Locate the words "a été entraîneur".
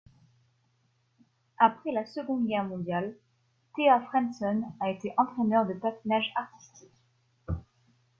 4.79-5.67